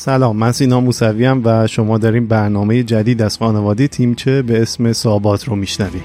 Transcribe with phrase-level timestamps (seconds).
[0.00, 5.44] سلام من سینا موسوی و شما داریم برنامه جدید از خانواده تیمچه به اسم سابات
[5.44, 6.02] رو میشنوید.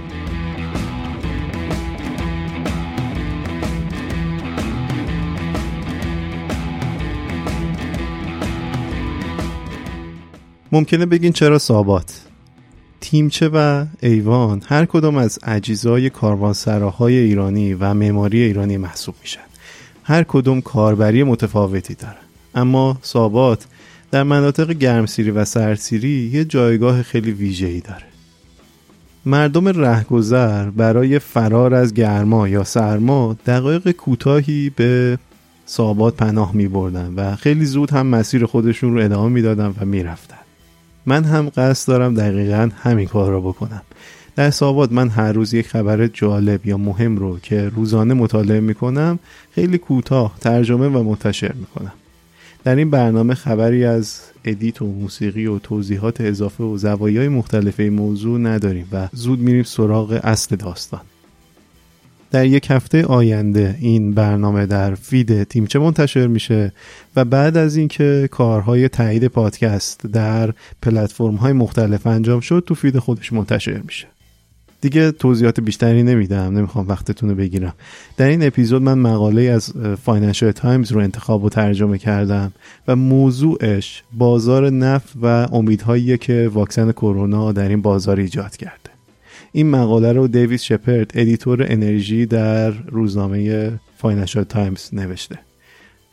[10.71, 12.21] ممکنه بگین چرا سابات؟
[13.01, 19.41] تیمچه و ایوان؟ هر کدام از اجزای کاروانسراهای ایرانی و معماری ایرانی محسوب میشن.
[20.03, 22.17] هر کدوم کاربری متفاوتی داره
[22.55, 23.67] اما سابات
[24.15, 28.05] در مناطق گرمسیری و سرسیری یه جایگاه خیلی ویژه‌ای داره.
[29.25, 35.17] مردم رهگذر برای فرار از گرما یا سرما دقایق کوتاهی به
[35.65, 40.37] سابات پناه می بردن و خیلی زود هم مسیر خودشون رو ادامه می‌دادن و می‌رفتن.
[41.05, 43.81] من هم قصد دارم دقیقا همین کار را بکنم.
[44.35, 48.75] در سابات من هر روز یک خبر جالب یا مهم رو که روزانه مطالعه می
[48.75, 49.19] کنم
[49.55, 51.93] خیلی کوتاه ترجمه و منتشر می کنم
[52.65, 57.93] در این برنامه خبری از edit و موسیقی و توضیحات اضافه و زوایای مختلف این
[57.93, 61.01] موضوع نداریم و زود میریم سراغ اصل داستان.
[62.31, 66.73] در یک هفته آینده این برنامه در feed تیمچه منتشر میشه
[67.15, 72.99] و بعد از اینکه کارهای تایید پادکست در پلتفرم های مختلف انجام شد تو feed
[72.99, 74.07] خودش منتشر میشه.
[74.85, 77.73] دیگه توضیحات بیشتری نمیدم نمی‌خوام وقتتون رو بگیرم.
[78.17, 82.53] در این اپیزود من مقاله از فاینانشال تایمز رو انتخاب و ترجمه کردم
[82.87, 88.89] و موضوعش بازار نفت و امیدهایی که واکسن کرونا در این بازار ایجاد کرده.
[89.51, 95.39] این مقاله رو دیوید شپرد editor انرژی در روزنامه فاینانشال تایمز نوشته.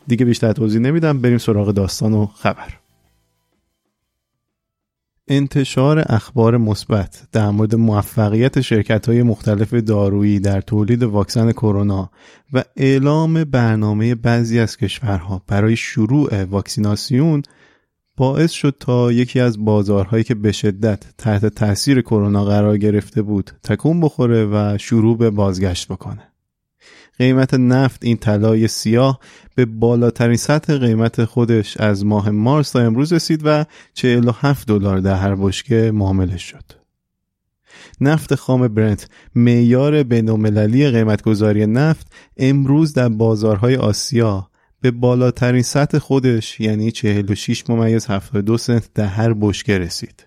[0.07, 2.82] دیگه بیشتر توضیح نمیدم بریم سراغ داستان و خبر.
[5.27, 12.11] انتشار اخبار مثبت در مورد موفقیت شرکت های مختلف دارویی در تولید واکسن کرونا
[12.53, 17.41] و اعلام برنامه بعضی از کشورها برای شروع واکسیناسیون
[18.17, 23.51] باعث شد تا یکی از بازارهایی که به شدت تحت تاثیر کرونا قرار گرفته بود
[23.63, 26.32] تکون بخوره و شروع به بازگشت بکنه.
[27.17, 29.19] قیمت نفت این طلای سیاه
[29.55, 35.15] به بالاترین سطح قیمت خودش از ماه مارس تا امروز رسید و 47 دلار در
[35.15, 36.63] هر بشکه معامله شد.
[38.01, 42.07] نفت خام برنت معیار بین‌المللی قیمتگذاری نفت
[42.37, 44.49] امروز در بازارهای آسیا
[44.81, 50.25] به بالاترین سطح خودش یعنی 46 ممیز 72 سنت در هر بشکه رسید.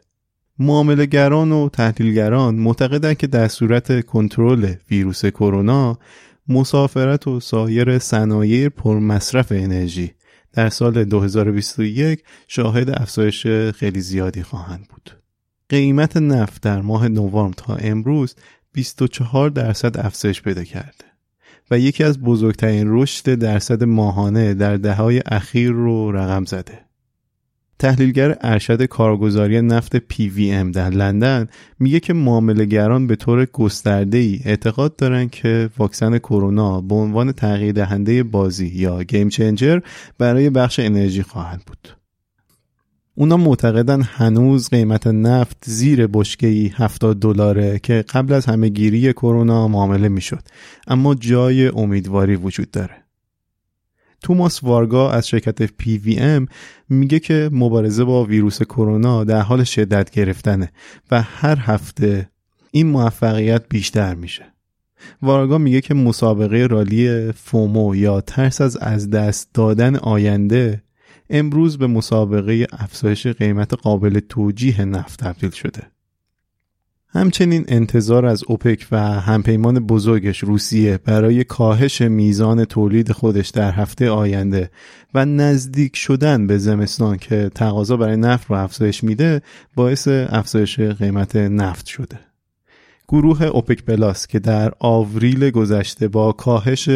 [0.59, 5.99] معاملهگران و تحلیلگران معتقدند که در صورت کنترل ویروس کرونا
[6.49, 10.13] مسافرت و سایر صنایع پرمصرف انرژی
[10.53, 15.11] در سال 2021 شاهد افزایش خیلی زیادی خواهند بود.
[15.69, 18.35] قیمت نفت در ماه نوامبر تا امروز
[18.73, 21.05] 24 درصد افزایش پیدا کرده
[21.71, 26.86] و یکی از بزرگترین رشد درصد ماهانه در دههای اخیر رو رقم زده.
[27.79, 31.49] تحلیلگر ارشد کارگزاری نفت PVM در لندن
[31.79, 37.73] میگه که معاملهگران به طور گسترده ای اعتقاد دارن که واکسن کرونا به عنوان تغییر
[37.73, 39.81] دهنده بازی یا گیم چنجر
[40.19, 41.89] برای بخش انرژی خواهد بود.
[43.15, 50.09] اونا معتقدن هنوز قیمت نفت زیر بشکه‌ای 70 دلاره که قبل از همهگیری کرونا معامله
[50.09, 50.43] می‌شد
[50.87, 53.06] اما جای امیدواری وجود داره.
[54.23, 56.49] توماس وارگا از شرکت PVM
[56.89, 60.73] میگه که مبارزه با ویروس کرونا در حال شدت گرفتنه
[61.11, 62.31] و هر هفته
[62.71, 64.45] این موفقیت بیشتر میشه.
[65.23, 70.83] وارگا میگه که مسابقه رالی فومو یا ترس از از دست دادن آینده
[71.31, 75.83] امروز به مسابقه افزایش قیمت قابل توجیه نفت تبدیل شده.
[77.17, 84.11] همچنین انتظار از اوپک و همپیمان بزرگش روسیه برای کاهش میزان تولید خودش در هفته
[84.11, 84.71] آینده
[85.15, 89.43] و نزدیک شدن به زمستان که تقاضا برای نفت رو افزایش میده
[89.75, 92.19] باعث افزایش قیمت نفت شده.
[93.09, 96.89] گروه اوپک پلاس که در آوریل گذشته با کاهش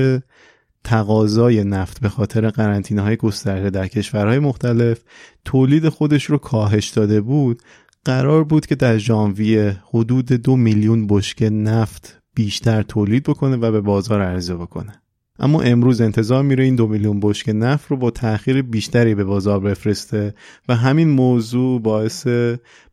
[0.85, 5.00] تقاضای نفت به خاطر قرنطینه های گسترده در کشورهای مختلف
[5.44, 7.62] تولید خودش رو کاهش داده بود
[8.05, 13.81] قرار بود که در ژانویه حدود دو میلیون بشکه نفت بیشتر تولید بکنه و به
[13.81, 15.02] بازار عرضه بکنه.
[15.38, 19.61] اما امروز انتظار میره این دو میلیون بشکه نفت رو با تاخیر بیشتری به بازار
[19.61, 20.35] بفرسته
[20.69, 22.26] و همین موضوع باعث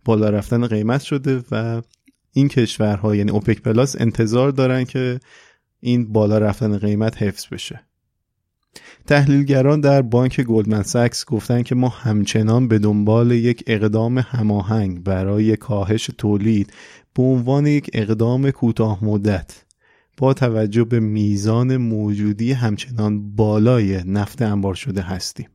[0.05, 1.81] بالا رفتن قیمت شده و
[2.33, 5.19] این کشورها یعنی اوپک پلاس انتظار دارن که
[5.79, 7.86] این بالا رفتن قیمت حفظ بشه.
[9.07, 15.55] تحلیلگران در بانک گلدمن ساکس گفتن که ما همچنان به دنبال یک اقدام هماهنگ برای
[15.55, 16.73] کاهش تولید
[17.13, 19.63] به عنوان یک اقدام کوتاه مدت
[20.17, 25.47] با توجه به میزان موجودی همچنان بالای نفت انبار شده هستیم.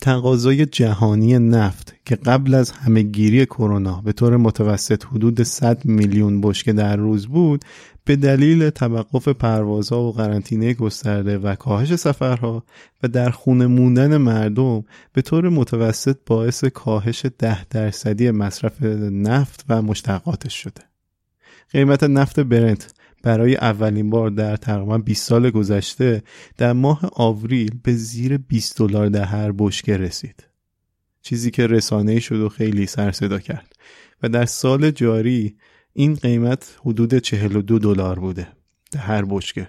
[0.00, 6.72] تقاضای جهانی نفت که قبل از همهگیری کرونا به طور متوسط حدود 100 میلیون بشکه
[6.72, 7.64] در روز بود
[8.10, 12.64] به دلیل توقف پروازها و قرنطینه گسترده و کاهش سفرها
[13.02, 19.82] و در خونه موندن مردم به طور متوسط باعث کاهش ده درصدی مصرف نفت و
[19.82, 20.82] مشتقاتش شده.
[21.72, 26.22] قیمت نفت برنت برای اولین بار در تقریبا 20 سال گذشته
[26.56, 30.46] در ماه آوریل به زیر 20 دلار در هر بشکه رسید.
[31.22, 33.76] چیزی که رسانه شد و خیلی سر صدا کرد
[34.22, 35.56] و در سال جاری
[35.92, 38.48] این قیمت حدود 42 دلار بوده
[38.92, 39.68] در هر بشکه.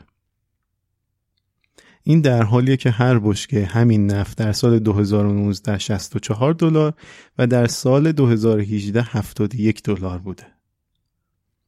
[2.03, 6.93] این در حالیه که هر بشکه همین نفت در سال 2019 64 دلار
[7.37, 10.43] و در سال 2018 71 دلار بوده.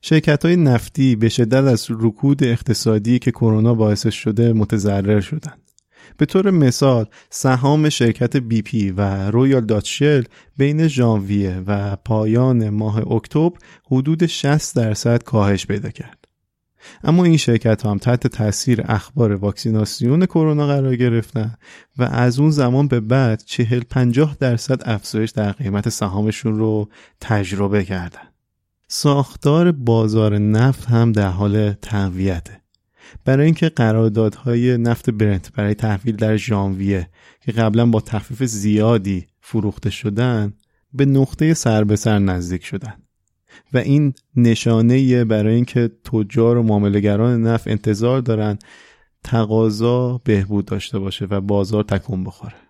[0.02, 5.73] شرکت های نفتی به شدت از رکود اقتصادی که کرونا باعث شده متضرر شدند.
[6.18, 10.24] به طور مثال سهام شرکت بی پی و رویال داچ شل
[10.58, 13.58] بین ژانویه و پایان ماه اکتبر
[13.92, 16.24] حدود 60 درصد کاهش پیدا کرد.
[17.04, 21.56] اما این شرکت هم تحت تاثیر اخبار واکسیناسیون کرونا قرار گرفتن
[21.98, 26.90] و از اون زمان به بعد 40 50 درصد افزایش در قیمت سهامشون رو
[27.22, 28.28] تجربه کردن.
[28.88, 32.63] ساختار بازار نفت هم در حال تقویته
[33.26, 37.10] برای اینکه قراردادهای نفت برنت برای تحویل در ژانویه
[37.42, 40.54] که قبلا با تخفیف زیادی فروخته شدن
[40.94, 42.94] به نقطه سر به سر نزدیک شدن.
[43.74, 48.58] و این نشانه برای اینکه تجار و معاملهگران نفت انتظار دارن
[49.24, 52.63] تقاضا بهبود داشته باشه و بازار تکون بخوره.